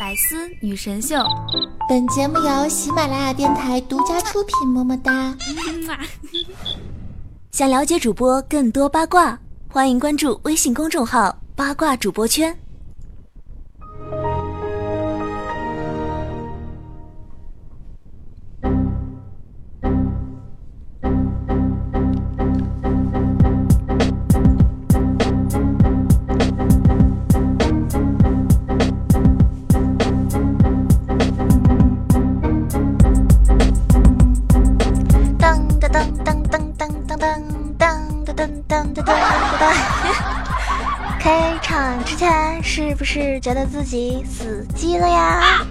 [0.00, 1.22] 百思女神秀，
[1.86, 4.66] 本节目由喜马拉雅电台独家出品。
[4.66, 5.36] 么么哒！
[7.50, 12.58] 想了解主播更多八卦，欢迎关注微信公众号“八卦主播圈”。
[41.70, 45.64] 场之前是不是觉得自己死机了呀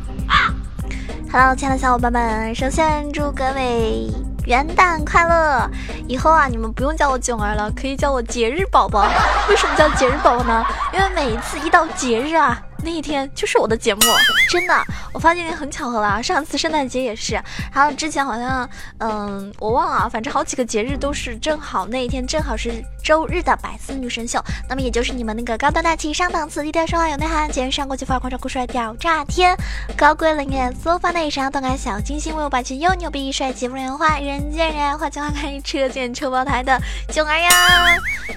[1.30, 4.09] ？Hello，亲爱的小伙伴们，首先祝各位
[4.45, 5.70] 元旦快乐！
[6.07, 9.09] 以后啊，你们不用叫我囧儿了，可以叫我节日宝宝。
[9.49, 10.66] 为什么叫节日宝宝呢？
[10.93, 12.57] 因为每一次一到节日啊。
[12.84, 14.02] 那一天就是我的节目，
[14.50, 14.74] 真的，
[15.14, 16.22] 我发现很巧合了。
[16.24, 24.44] 上次圣诞节也是，还有之前好像，嗯，我忘了，反正好几个节日都是正好那一天，正好是周日的百思女神秀。
[24.68, 29.55] 那么也就是你们那个高端大气上档次、低调奢华有内涵、节日上国际范儿、夸张酷帅屌炸天、
[29.98, 37.49] 高贵冷艳作风内伤、动感小清新、威武霸气又牛逼、帅气不人话、人见人爱、花见花开、车见车爆胎的囧儿呀！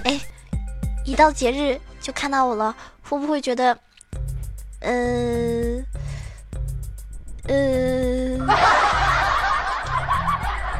[0.03, 0.19] 哎，
[1.05, 3.77] 一到节日就看到我了，会不会觉得？
[4.83, 5.81] 呃，
[7.47, 8.37] 呃，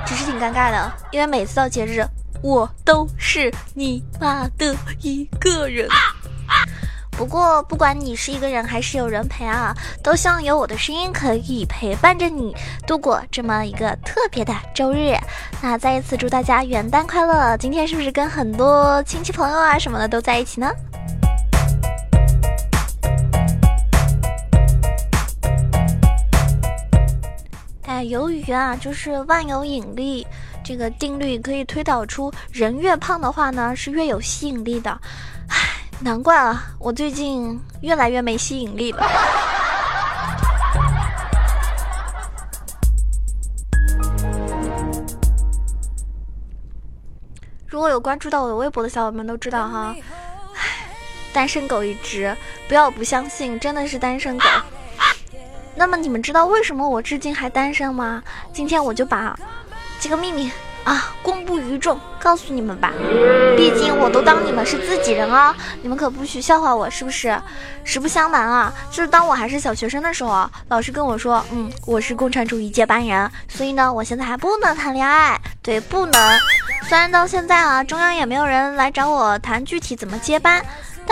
[0.05, 2.05] 只是挺尴尬的，因为每次到节日，
[2.41, 5.87] 我都是你妈的一个人。
[7.11, 12.53] 不过，不管你是一个人还是有人陪啊，都希望有我的声音可以陪伴着你
[12.85, 15.15] 度过这么一个特别的周日。
[15.61, 17.55] 那再一次祝大家元旦快乐！
[17.57, 20.69] 今天是不是跟很多亲戚朋友啊什么的都在一起呢？
[28.03, 30.25] 由于啊，就是万有引力
[30.63, 34.91] 这个定律可以推导出，人越胖的话呢，是越有吸引力的。
[35.49, 35.57] 唉，
[35.99, 39.05] 难怪啊，我最近越来越没吸引力了。
[47.67, 49.95] 如果有关注到我的微博的小伙伴都知道哈，
[50.55, 50.87] 唉，
[51.33, 52.37] 单身狗一只，
[52.67, 54.45] 不要不相信，真的是单身狗。
[55.75, 58.21] 那么你们知道为什么我至今还单身吗？
[58.51, 59.37] 今天我就把
[59.99, 60.51] 这个秘密
[60.83, 62.91] 啊公布于众，告诉你们吧。
[63.57, 67.35] 毕竟我都当你们是自己人啊，你们可不许笑话我，是不是？
[67.83, 76.39] 实不相瞒啊，就是当我还是小学生的时候，老师跟我说，嗯，我是共产主义接班人，所以呢，我现在还不能谈恋爱，对，不能。
[76.87, 80.63] 虽然到现在啊，中央也没有人来找我谈具体怎么接班。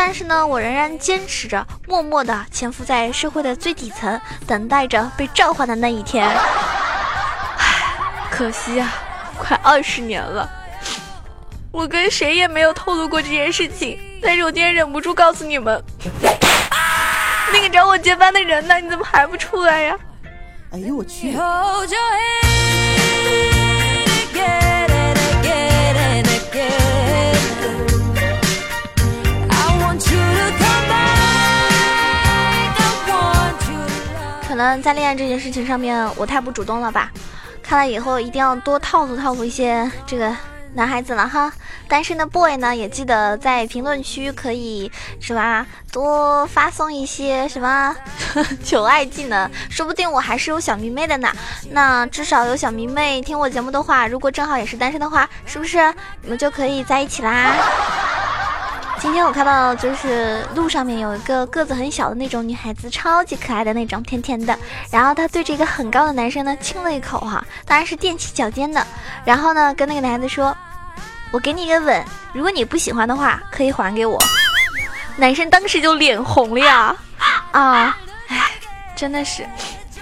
[0.03, 6.27] 但是呢，我仍然坚持着，默默地潜伏在社会的最底层，等待着被召唤的那一天。
[6.27, 6.35] 唉，
[8.31, 8.91] 可惜啊，
[9.37, 10.49] 快二十年了，
[11.71, 13.99] 我跟谁也没有透露过这件事情。
[14.23, 15.79] 但是我今天忍不住告诉你们，
[17.53, 18.79] 那个找我接班的人呢？
[18.79, 19.95] 你怎么还不出来呀？
[20.71, 21.37] 哎呦我去！
[34.81, 37.11] 在恋爱这件事情上面，我太不主动了吧？
[37.63, 40.35] 看来以后一定要多套路套路一些这个
[40.73, 41.51] 男孩子了哈。
[41.87, 44.89] 单身的 boy 呢，也记得在评论区可以
[45.19, 47.95] 是吧，多发送一些什么
[48.63, 51.31] 求爱技能，说不定我还是有小迷妹的呢。
[51.71, 57.53] 那至少有小迷妹听我节目的话，如果正好也是单身的话，是不是你们就可以在一起啦？
[59.01, 64.55] 今天我看到就是路上面有一个个子很小的那种女孩子，超级可爱的那种，甜甜的。
[64.91, 68.85] 然后她对着一个很高的男生呢亲了一口哈，当然是踮起脚尖的。
[69.25, 70.55] 然后呢跟那个男孩子说
[71.33, 74.21] ：“我给你一个吻，如果你不喜欢的话，可以还给我。”
[75.17, 76.95] 男生当时就脸红了呀，
[77.53, 77.97] 啊，
[78.27, 78.51] 哎，
[78.95, 79.43] 真的是，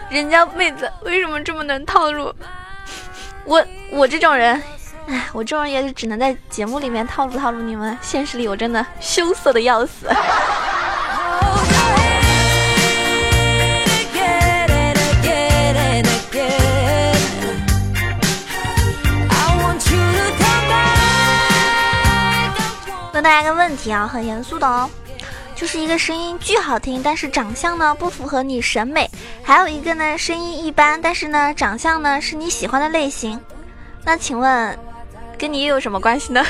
[0.10, 2.36] 人家妹子为什么这么能套路？
[3.46, 4.62] 我我这种人。
[5.08, 10.08] 哎，我这种也是只能在节目里面套路套路你们，现实里我真的羞涩的要死。
[23.12, 24.90] 问大家个问题啊，很严肃的哦，
[25.54, 29.06] 就是一个声音巨好听，但是长相呢不符合你审美；
[29.44, 33.38] 还有一个呢声音一般，但是呢长相呢是你喜欢的类型。
[34.06, 34.80] 那请问？
[35.40, 36.44] 跟你又有什么关系呢？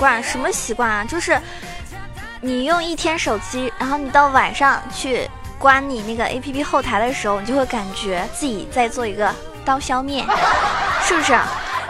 [0.00, 1.04] 惯，什么习惯啊？
[1.04, 1.38] 就是
[2.40, 9.32] 你用一天手机，然后你到晚上去关你那个 A P P 后台的时候，你就会感觉自己在做一个
[9.64, 10.26] 刀削面，
[11.04, 11.34] 是不是？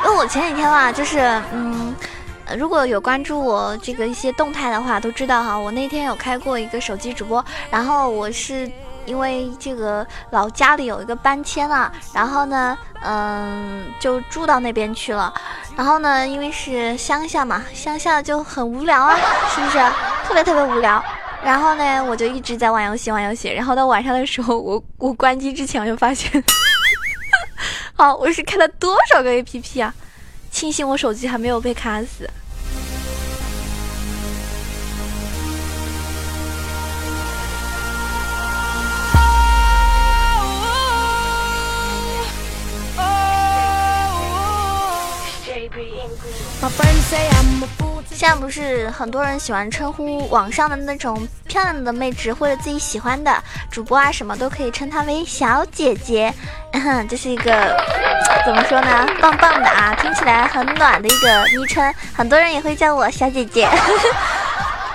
[0.05, 1.21] 因为我前几天吧，就是
[1.53, 1.95] 嗯。
[2.59, 8.69] 如果有关注我这个一些动态的话，都知道哈，我那天有开过一个手机直播，然后我是
[9.11, 15.35] 因为这个老家里有一个搬迁了，然后呢，嗯，就住到那边去了，
[15.77, 19.17] 然后呢，因为是乡下嘛，乡下就很无聊啊，
[19.53, 19.79] 是不是？
[20.25, 21.03] 特别特别无聊，
[21.43, 26.31] 然后呢，我就一直在玩游戏，玩游戏，然后到晚上的时候，我我关机之前我就发现，
[27.95, 29.93] 好，我是开了多少个 A P P 啊？
[30.53, 32.31] 庆幸我手机还没有被卡死。
[48.13, 53.33] 现在不是很多人喜欢称呼网上的那种漂亮的妹纸或者自己喜欢的
[53.71, 56.33] 主播啊，什么都可以称她为小姐姐，
[57.09, 57.75] 这是一个
[58.45, 59.09] 怎么说呢？
[59.23, 63.67] 棒棒的啊，听起来很暖的一个昵称，很多人也会叫我小姐姐。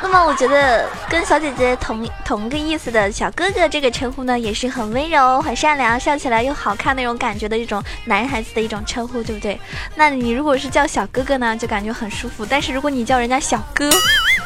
[0.07, 9.59] 那么我觉得跟小姐姐同同个意思的小哥哥这个称呼呢，也是很温柔、很善良，笑起来又好看那种感觉的一种男孩子的一种称呼，对不对？
[9.95, 13.89] 那你如果是叫小哥哥呢，就感觉很舒服；但是如果你叫人家小哥，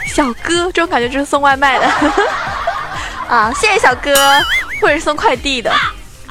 [0.08, 1.86] 小哥这种感觉就是送外卖的
[3.28, 4.16] 啊，谢谢小哥，
[4.82, 5.70] 或者是送快递的，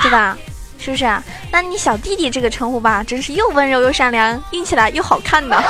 [0.01, 0.39] 对吧？
[0.79, 1.23] 是不是啊？
[1.53, 5.63] 那你小弟弟这个称呼吧，真是又温柔又善良，硬起来又好看呢。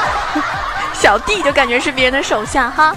[0.95, 2.95] 小弟就感觉是别人的手下哈。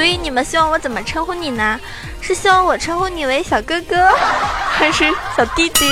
[0.00, 1.78] 所以你们希望我怎么称呼你呢？
[2.22, 4.08] 是希望我称呼你为小哥哥，
[4.72, 5.04] 还是
[5.36, 5.84] 小弟弟？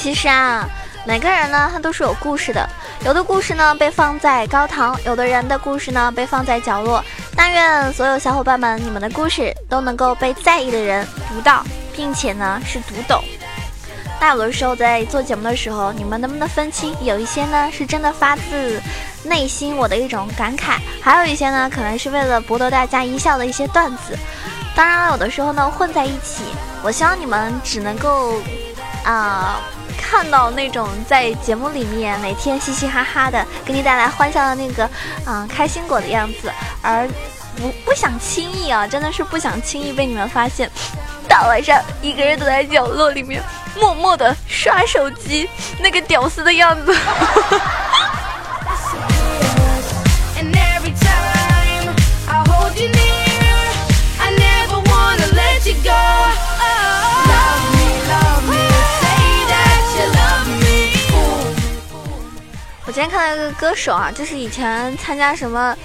[0.00, 0.64] 其实啊，
[1.04, 2.66] 每个人呢，他都是有故事的。
[3.04, 7.04] 有的故事呢被放在高堂，有的人的故事呢被放在角落。
[7.34, 11.64] 但愿所有小伙伴们，你们的故事都能够被在意的人读到，
[11.94, 13.22] 并且呢是读懂。
[14.20, 16.94] 那有的时候在做节目的时候，你们能不能分清？
[17.02, 18.80] 有一些呢是真的发自
[19.24, 24.16] 内心我的一种感慨，还有一些呢可能是为了博得大家一笑的一些段子。
[24.76, 26.44] 当然了，有的时候呢混在一起。
[26.84, 28.34] 我希望你们只能够
[29.04, 29.60] 啊。
[30.10, 34.88] 看到那种在节目里面每天嘻嘻哈哈的，给你带来欢笑的那个，
[35.26, 36.50] 嗯，开心果的样子，
[36.80, 37.06] 而
[37.56, 40.70] 不不想轻易啊，真的是不想轻易被你们发现，
[41.28, 43.42] 大晚上一个人躲在角落里面，
[43.78, 45.46] 默默的刷手机，
[45.78, 46.96] 那个屌丝的样子。
[62.88, 65.76] 我今天看到一个歌手啊，就是以前参加什么，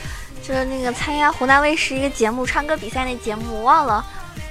[0.41, 4.01] 就是那个参加湖南卫视一个节目唱歌比赛那节目，我忘了，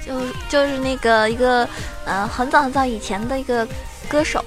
[0.05, 0.13] 就
[0.47, 1.67] 就是那个一个，
[2.05, 3.67] 嗯，很早很早以前的一个
[4.07, 4.45] 歌手，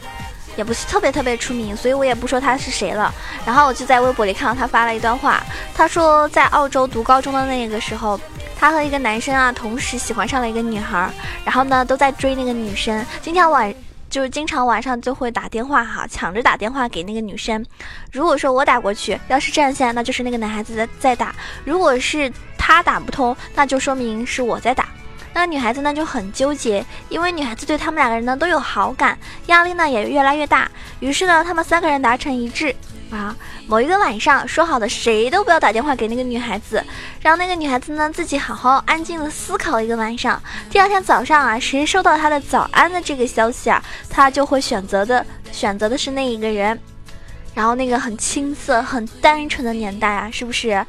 [0.55, 3.13] 也不是特别特别出名，所以我也不说他是谁了。
[3.45, 5.43] 然后我就在微博里看到他发了一段话，
[5.75, 8.21] 他说在澳洲读高中的那个时候，
[8.57, 11.11] 他和一个男生啊同时喜欢上了一个女孩，
[11.45, 13.75] 然后呢都在追那个女生，今天晚。
[14.17, 17.63] 就是经常晚上就会打电话哈，抢着打电话给那个女生。
[18.11, 21.35] 如果说我打过去，要是占线，那就是那个男孩子在在打；
[21.67, 24.89] 如果是他打不通，那就说明是我在打。
[25.37, 30.67] 那女孩子呢就很纠结，因为女孩子对他们两个人呢都有好感，压力呢也越来越大。
[30.99, 32.75] 于是呢，他们三个人达成一致。
[33.11, 33.37] 啊，
[33.69, 36.83] 某一个晚上说好的，谁都不要打电话给那个女孩子，
[37.21, 40.43] 让那个女孩子呢自己好好安静的思考一个晚上。
[40.71, 46.81] 第二天早上啊，谁收到她的早安的这个消息啊，她就会选择的选择的是那一个人。
[47.57, 50.85] 然后那个很青涩、很单纯的年代啊，是不是？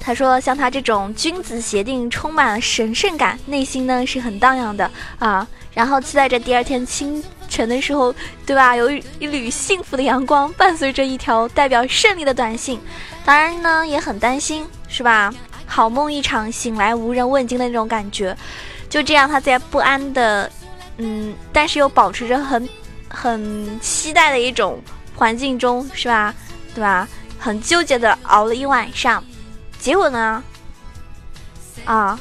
[0.00, 5.46] 他说像他这种君子协定，充满了神圣感，内心呢是很荡漾的啊。
[5.74, 7.22] 然后期待着第二天清。
[7.48, 8.12] 晨的时候，
[8.44, 8.74] 对吧？
[8.74, 12.80] 有一缕幸福的阳光，伴随着一条代表胜利的短信。
[13.24, 15.32] 当然呢，也很担心，是吧？
[15.64, 18.36] 好梦一场，醒来无人问津的那种感觉。
[18.88, 20.50] 就这样，他在不安的，
[20.96, 22.68] 嗯，但是又保持着很
[23.08, 24.82] 很期待的一种
[25.16, 26.34] 环境中，是吧？
[26.74, 27.08] 对吧？
[27.38, 29.22] 很纠结的熬了一晚上，
[29.78, 30.42] 结果呢？
[31.84, 32.18] 啊，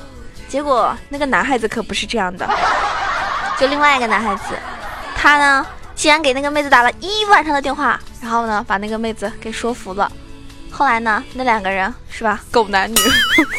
[0.47, 2.47] 结果那个男孩子可不是这样的，
[3.59, 4.55] 就另外一个男孩子，
[5.15, 10.11] 他呢竟然给那个妹子打了一晚上的电话，然后呢把那个妹子给说服了。
[10.69, 12.97] 后来呢，那两个人是吧，狗男女，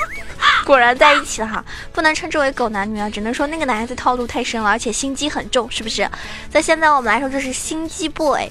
[0.64, 1.64] 果然在一起了哈。
[1.92, 6.08] 不能称之为狗男女啊，只能说那个男孩子套路太深了，而且心机很重，是不是？
[6.50, 8.48] 在现在我们来说，这是心机 boy。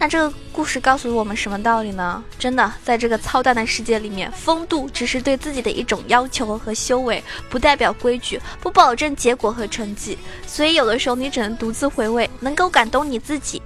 [0.00, 2.22] 那这个故事告诉我们什么道理呢？
[2.38, 10.16] 真的，在这个操蛋的世界里面，风度只是对自己的一种要求和修为，不代表规矩，不保证结果和成绩。
[10.46, 13.60] 所以有的时候你只能独自回味，能够感动你自己。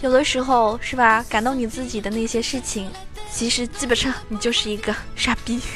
[0.00, 1.22] 有的时候是吧？
[1.28, 2.90] 感动你自己的那些事情，
[3.30, 5.60] 其实基本上你就是一个傻逼。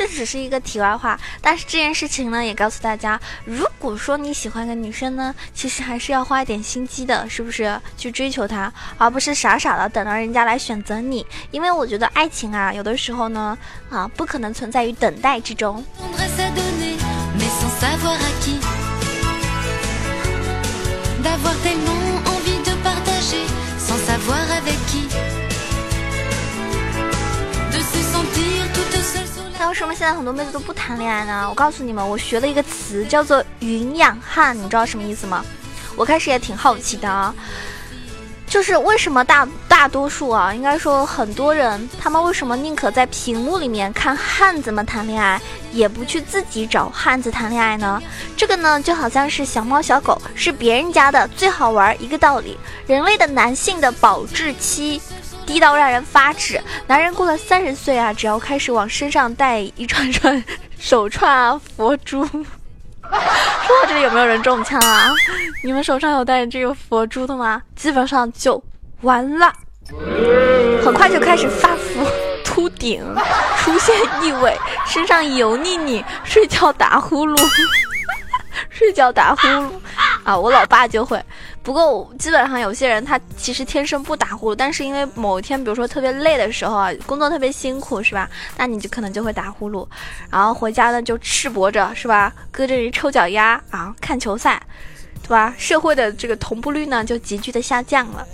[0.00, 7.78] 这只是一个题外话，但是这件事情呢，也告诉大家，如果说你喜欢个女生呢，其实还是要花一点心机的，是不是？
[7.98, 11.26] 去追求她，而不是傻傻的等到人家来选择你。
[11.50, 13.58] 因为我觉得爱情啊，有的时候呢，
[13.90, 15.84] 啊，不可能存在于等待之中。
[29.70, 31.46] 为什么现在很多妹子都不谈恋爱呢？
[31.48, 35.44] 我告诉你们，我学了一个词，叫做“云养汉”，你知道什么意思吗？
[35.94, 37.32] 我开始也挺好奇的啊，
[38.48, 48.02] 就是为什么大大多数啊，应该说很多人，他们为什么宁可在屏幕里面看汉子们谈恋爱，也不去自己找汉子谈恋爱呢？
[48.36, 52.58] 这个呢，就好像是小猫小狗是别人家的最好玩一个道理。
[52.88, 55.00] 人类的男性的保质期。
[55.50, 60.44] 低到让人发指，男人过了三十岁啊，只要开始往身上戴一串串
[60.78, 62.24] 手串啊、佛珠，
[63.02, 65.12] 说到这里有没有人中枪啊？
[65.64, 67.60] 你们手上有戴这个佛珠的吗？
[67.74, 68.62] 基本上就
[69.00, 69.52] 完了，
[70.84, 72.06] 很快就开始发福、
[72.44, 73.04] 秃顶、
[73.58, 77.36] 出现异味、身上油腻腻、睡觉打呼噜、
[78.70, 79.70] 睡觉打呼噜
[80.24, 80.36] 啊！
[80.36, 81.22] 我老爸就会。
[81.62, 88.28] 不过基本上有些人他其实天生不打呼噜，但是因为某一天，比如说特别累的时候啊，工作特别辛苦，是吧？
[88.56, 89.86] 那你就可能就会打呼噜，
[90.30, 92.32] 然后回家呢就赤膊着，是吧？
[92.50, 94.60] 搁着一抽脚丫啊，看球赛，
[95.22, 95.54] 对吧？
[95.58, 98.26] 社会的这个同步率呢就急剧的下降了，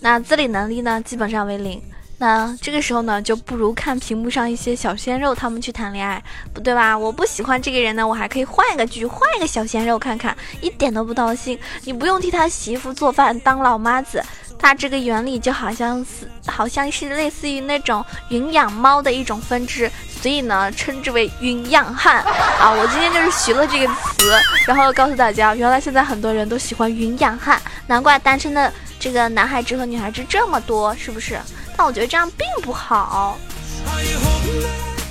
[0.00, 1.82] 那自理能力呢基本上为零。
[2.18, 6.22] 那这个时候呢，就不如看屏幕上一些小鲜肉他们去谈恋爱，
[6.54, 6.96] 不对吧？
[6.96, 11.58] 我不喜欢这个人呢，我还可以换一个剧，换一个小鲜肉看看，一点都不闹心。
[11.84, 14.24] 你不用替他媳妇做饭当老妈子，
[14.58, 19.90] 他这个原理就好像是好像是类似于那种云养猫的一种分支，
[20.22, 22.22] 所以呢，称之为云养汉
[22.58, 22.72] 啊。
[22.72, 24.32] 我今天就是学了这个词，
[24.66, 31.38] 然后告诉大家，原来现在很多人都喜欢云养汉，难怪单身的这个男孩子和女孩子这么多，是不是？
[31.76, 33.38] 但我觉得这样并不好，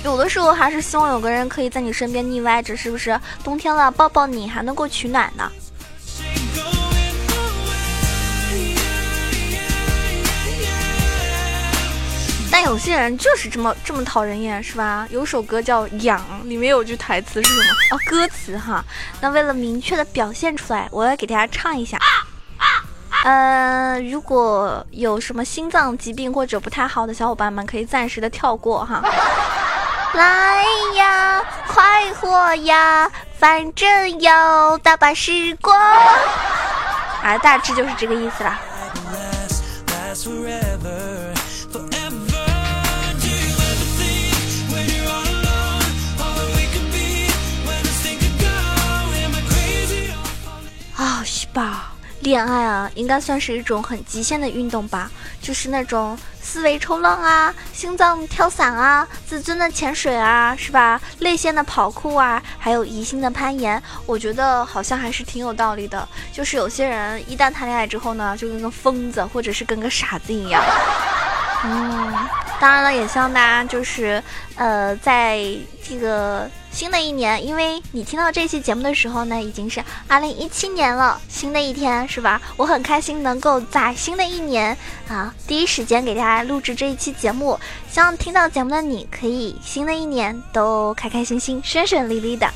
[0.02, 3.18] 有的时候还是希望有个人可以在你身边腻歪着，是不是？
[3.44, 5.50] 冬天了，抱抱你还能够取暖呢。
[12.50, 15.06] 但有些人就是这么这么讨人厌，是吧？
[15.10, 17.96] 有首歌叫《痒》，里面有句台词是什么？
[17.96, 18.84] 哦，歌词哈。
[19.20, 21.98] 那为了明确的表现出来，我要给大家唱一下。
[23.24, 29.02] 呃，如果有什么心脏疾病或者不太好的小伙伴们，可以暂时的跳过哈。
[30.14, 30.62] 来
[30.94, 35.76] 呀，快活呀，反正有大把时光。
[37.22, 38.60] 啊，大致就是这个意思啦。
[50.96, 51.95] 啊，是吧？
[52.26, 55.08] 恋爱啊，应该算是一种很极限的运动吧，
[55.40, 61.00] 就是那种思维冲浪啊，心脏跳伞啊，自尊的潜水啊，是吧？
[61.20, 66.06] 泪腺的跑酷啊，还有疑心的攀岩，我觉得好像还是挺有道理的。
[66.32, 70.60] 就是有些人一旦谈恋爱之后呢，就跟个疯子或者是跟个傻子一样。
[71.64, 72.14] 嗯，
[72.60, 74.22] 当然了，也希望大家就是，
[74.56, 75.40] 呃，在
[75.82, 76.48] 这个。
[76.76, 82.38] 新的一年，因为你听到这期节目的时候呢，已经是二零一七年了，新的一天是吧？
[82.58, 84.76] 我很开心能够在新的一年
[85.08, 87.58] 啊，第一时间给大家录制这一期节目。
[87.90, 92.46] 希望听到节目的你可以新的一年都开开心心、顺顺利利的。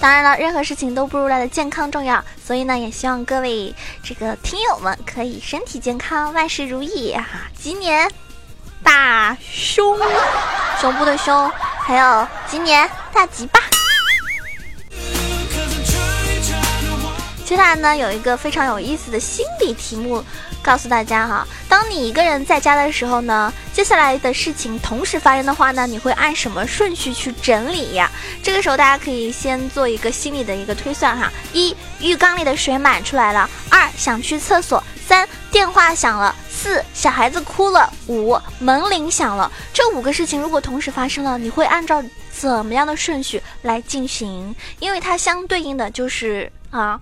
[0.00, 7.50] 当然了，任何事情都不如来的健康重要，所以呢，也希望各位这个听友们可以身体健康，万事如意哈！
[7.54, 8.10] 今年
[8.82, 9.98] 大胸，
[10.80, 11.52] 胸部的胸。
[11.82, 13.60] 还有今年大吉吧！
[17.44, 20.24] 接下来呢，有一个非常有意思的心理题目，
[20.62, 28.10] 告诉大家哈，当你一个人在家的时候呢，接下来的事情同时发生的话呢，你会按什么顺序去整理呀？
[28.42, 39.50] 这个时候大家可以先做一个心理的一个推算哈：一，浴缸里的水满出来了；二，想去厕所；三，电话响了；四，小孩子哭了；五，门铃响了。
[39.72, 44.54] 这五个事情如果同时发生了，你会按照怎么样的顺序来进行？
[44.78, 47.00] 因为它相对应的就是啊。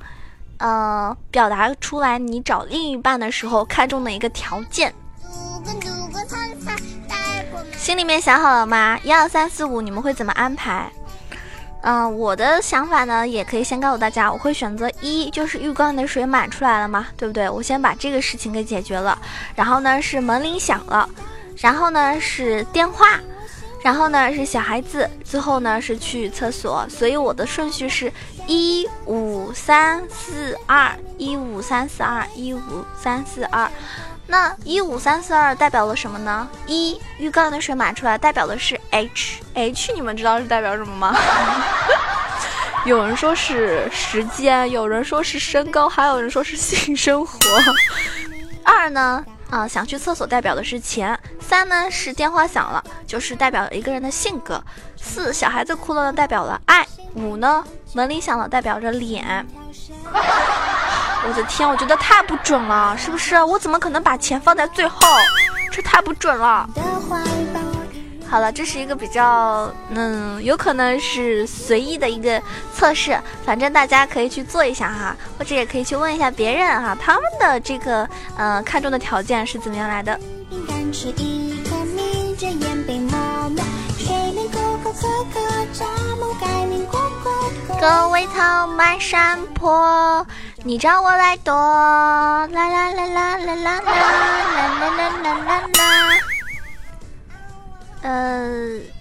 [0.58, 4.94] 呃表达出来你找另一半的时候看中的一个条件，
[7.76, 8.98] 心里面想好了吗？
[9.02, 10.90] 一二三四五，你们会怎么安排？
[11.82, 17.48] 嗯，我的想法呢，也可以先告诉大家，我会选择一，就是浴缸里的水满出来了嘛，对不对？
[17.48, 19.16] 我先把这个事情给解决了，
[19.54, 21.08] 然后呢是门铃响了，
[21.56, 23.20] 然后呢是电话。
[23.82, 28.12] 然后呢是小孩子，最后呢是去厕所，所以我的顺序是
[28.46, 33.70] 一五三四二一五三四二一五三四二。
[34.30, 36.46] 那一五三四二代表了什么呢？
[36.66, 41.16] 一浴缸的水满出来，代表的是 H H，你们知道是代表什么吗？
[42.84, 47.34] 有人说是时间，有人说是身高，还有人说是性生活。
[48.62, 49.24] 二呢？
[49.50, 51.18] 啊，想去厕所代表的是钱。
[51.40, 54.62] 三呢是电话响了，就是代表一个人的性格。
[54.96, 56.86] 四小孩子哭了呢，代表了爱。
[57.14, 57.64] 五呢
[57.94, 59.46] 门铃响了，代表着脸。
[60.12, 63.42] 我的天，我觉得太不准了，是不是？
[63.42, 65.06] 我怎么可能把钱放在最后？
[65.72, 66.68] 这太不准了。
[68.30, 72.40] 好了，这是一个比较，嗯，有可能是随意的一个
[72.74, 78.06] 测试，反正大家可以去做一下哈，或者也可以去问一下别人哈，他们的这个，
[78.36, 80.20] 呃，看中的条件是怎么样来的。
[87.80, 90.26] 各位草满山坡，
[90.64, 93.80] 你找我来躲，啦啦啦啦啦啦啦啦
[94.86, 96.27] 啦啦啦啦。
[98.02, 98.46] 呃，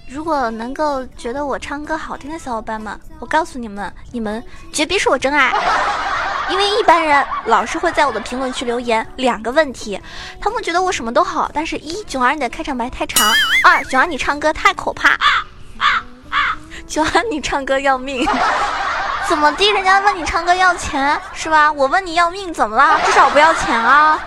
[0.09, 5.53] 如果能够觉得我唱歌好听的小伙伴们，我告诉你们，你们绝逼是我真爱。
[6.49, 9.99] 因为一般人老是会在我的评论区留言两个问题，
[10.41, 13.31] 他们觉得我什么都好，但是一囧儿你的开场白太长，
[13.63, 15.17] 二囧儿你唱歌太可怕，
[16.87, 18.25] 囧儿你唱歌要命，
[19.27, 19.67] 怎么地？
[19.71, 21.69] 人家问你唱歌要钱是吧？
[21.69, 22.97] 我问你要命怎么了？
[23.05, 24.17] 至少不要钱啊。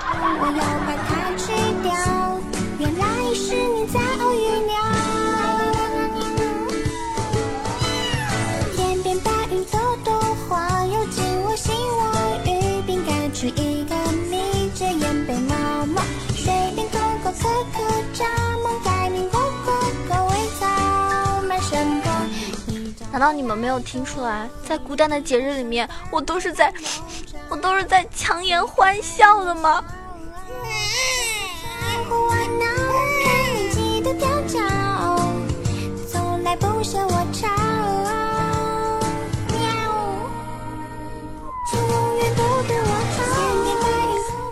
[23.20, 26.72] 难道你们没有听出来，在孤单的节日里面，我都是在，
[27.50, 29.85] 我都是在强颜欢笑的吗？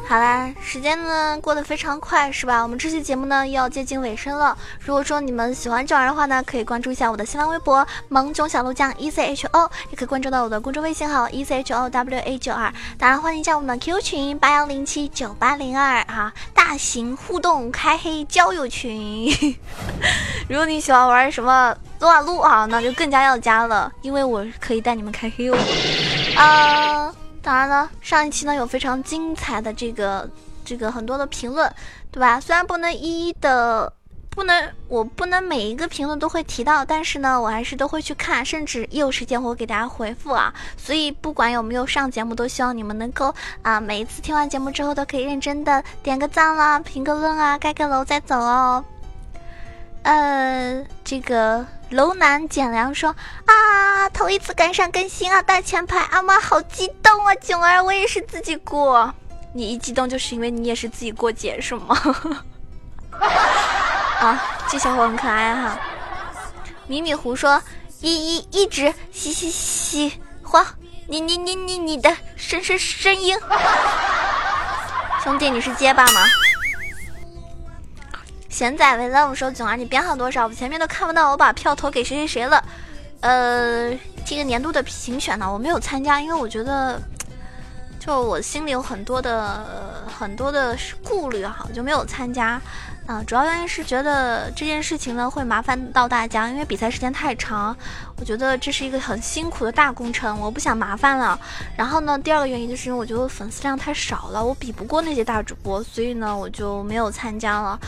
[0.08, 2.62] 好啦，时间呢过得非常快，是吧？
[2.62, 4.56] 我们这期节目呢又要接近尾声了。
[4.80, 12.72] 如果说你们喜欢九儿的话呢，可以关注一下我的新浪微博“萌囧小鹿酱 E C H O”，也可以关注到我的公众微信号 “E C H O W A 九二”。
[12.96, 19.28] 当然，欢迎加我们的 Q 群八幺零七九八零二哈，大型互动开黑交友群。
[20.48, 25.58] 如果你喜欢玩什么撸啊撸啊，那就更加要加了，因为我可以带你们开黑哦。
[26.34, 27.14] 啊。
[27.48, 30.28] 当然了，上一期呢有非常精彩的这个
[30.66, 31.66] 这个很多的评论，
[32.10, 32.38] 对吧？
[32.38, 33.90] 虽然不能一一的，
[34.28, 40.52] 不能我不能每一个评论都会提到，但是呢，我还是都会去看，甚至一有时间我会给大家回复啊。
[40.76, 48.84] 所以不管有没有上节目，都希望你们能够啊，每一次听完节目之后都可以认真的点个赞啦，评个论啊，盖个楼再走哦。
[50.02, 51.64] 呃，这个。
[51.90, 53.14] 楼南简良说
[53.46, 57.34] ：“啊，头一次赶上更新啊，大前排，阿妈好激动啊！
[57.36, 59.14] 囧儿，我也是自己过，
[59.54, 61.96] 你一激动就是因为你也是自己过节是吗？
[64.20, 65.78] 啊，这小伙很可爱哈。
[66.86, 67.62] 迷迷糊说：
[68.00, 70.66] 一一一直嘻嘻嘻，花，
[71.06, 73.34] 你你你你你的声声声音，
[75.24, 76.20] 兄弟你是结巴吗？”
[78.58, 80.48] 贤仔为 love 说：“囧儿，你编号多少？
[80.48, 82.60] 我前面都看不到，我把票投给谁谁谁了？
[83.20, 87.00] 呃，这个年度的评选呢，我没有参加，因为我觉得，
[88.00, 89.64] 就我心里有很多的
[90.18, 92.60] 很多的顾虑哈，就没有参加。
[93.08, 97.74] 啊，主要原因是觉得这件事情呢会麻烦到大家，因为比赛时间太长，
[98.18, 101.40] 我觉得这是一个很辛苦的大工程，我不想麻烦了。
[101.74, 107.80] 然后呢，第二个原因就是因为我觉得粉丝量太少了，我比不过那些大主播，所以呢我就没有参加了。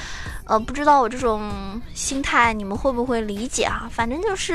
[0.47, 1.53] 呃，不知道我这种
[1.93, 3.91] 心态你们会不会理解啊？
[3.93, 4.55] 反正就是，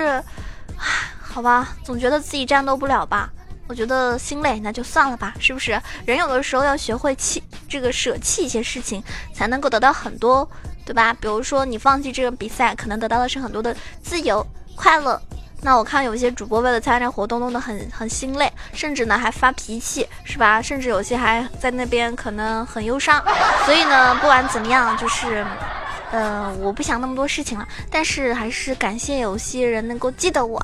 [0.79, 3.29] 唉，好吧，总觉得自己战斗不了吧。
[3.67, 5.79] 我觉得心累，那就算了吧，是不是？
[6.05, 10.47] 人有的时候要学会弃这个舍弃一些事情，才能够得到很多，
[10.85, 11.13] 对吧？
[11.13, 15.19] 比如说你放弃这个比赛，可能得到的是很多的自由快乐。
[15.61, 20.61] 那我看有些主播为了参加活动弄得很很心累，甚至呢还发脾气，是吧？
[20.61, 23.19] 甚至有些还在那边可能很忧伤。
[23.65, 25.43] 所以呢，不管怎么样，就是，
[26.11, 27.67] 呃，我不想那么多事情了。
[27.89, 30.63] 但是还是感谢有些人能够记得我。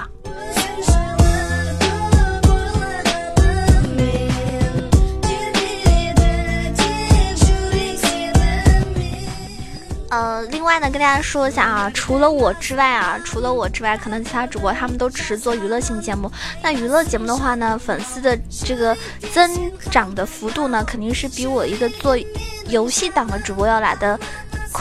[10.72, 16.32] 外呢，跟大家说一下啊，除了我之外啊，除了我之外，可能其他主播他们都只是做娱乐性节目。
[16.64, 18.96] 那娱乐节目的话呢，粉丝的这个
[19.34, 22.16] 增长的幅度呢，肯定是比我一个做
[22.70, 24.18] 游戏党的主播要来的。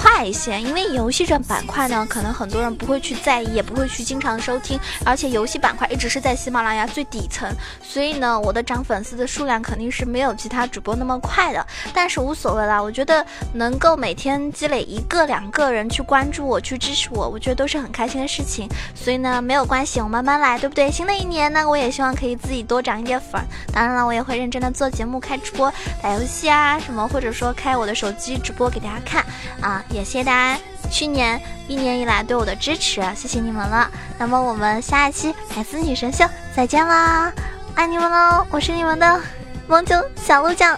[0.01, 11.67] 快一些，因为游戏这板块呢，可能很多人不会去在意，也不会去经常收听，而且游戏板块一直是在喜马拉雅最底层，所以呢，我的涨粉丝的数量肯定是没有其他主播那么快的。
[11.93, 18.67] 但是无所谓啦，我觉得能够每天积累一个两个人去关注我，去支持我，我觉得都是很开心的事情。
[18.95, 20.91] 所以呢，没有关系，我慢慢来，对不对？
[20.91, 23.39] 新的一年呢，我也希望可以自己多涨一点粉。
[23.71, 25.71] 当然了，我也会认真的做节目、开直播、
[26.03, 29.23] 打游戏啊什么，或者说开我的手机直播给大家看
[29.61, 29.83] 啊。
[29.91, 33.89] 也谢谢大家去年一年以来对我的支持，谢谢你们了。
[34.19, 37.33] 那么我们下一期百思女神秀再见啦，
[37.75, 38.45] 爱你们喽！
[38.51, 39.21] 我是你们的
[39.69, 40.77] 萌九小鹿酱，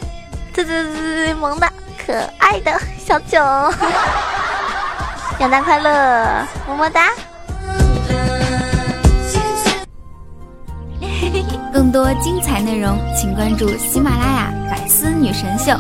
[0.53, 1.73] 最最最最萌的
[2.07, 3.41] 可爱的小九，
[5.41, 7.11] 元旦快乐，么么哒！
[11.73, 15.73] 更多精彩内容，请关注喜马拉雅百思女神秀。